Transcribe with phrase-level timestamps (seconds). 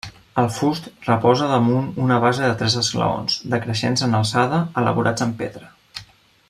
[0.43, 5.71] El fust reposa damunt una base de tres esglaons, decreixents en alçada, elaborats en pedra.